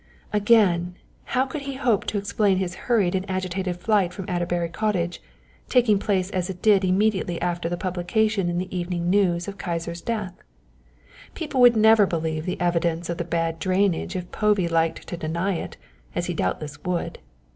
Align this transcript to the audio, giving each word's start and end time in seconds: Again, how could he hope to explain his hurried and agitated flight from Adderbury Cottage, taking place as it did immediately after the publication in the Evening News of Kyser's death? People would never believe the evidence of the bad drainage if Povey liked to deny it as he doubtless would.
Again, 0.33 0.95
how 1.25 1.45
could 1.45 1.61
he 1.61 1.75
hope 1.75 2.05
to 2.07 2.17
explain 2.17 2.57
his 2.57 2.73
hurried 2.89 3.13
and 3.13 3.23
agitated 3.29 3.77
flight 3.77 4.11
from 4.15 4.25
Adderbury 4.27 4.69
Cottage, 4.69 5.21
taking 5.69 5.99
place 5.99 6.31
as 6.31 6.49
it 6.49 6.59
did 6.63 6.83
immediately 6.83 7.39
after 7.39 7.69
the 7.69 7.77
publication 7.77 8.49
in 8.49 8.57
the 8.57 8.75
Evening 8.75 9.11
News 9.11 9.47
of 9.47 9.59
Kyser's 9.59 10.01
death? 10.01 10.33
People 11.35 11.61
would 11.61 11.75
never 11.75 12.07
believe 12.07 12.47
the 12.47 12.59
evidence 12.59 13.11
of 13.11 13.19
the 13.19 13.23
bad 13.23 13.59
drainage 13.59 14.15
if 14.15 14.31
Povey 14.31 14.67
liked 14.67 15.05
to 15.07 15.17
deny 15.17 15.53
it 15.53 15.77
as 16.15 16.25
he 16.25 16.33
doubtless 16.33 16.81
would. 16.83 17.19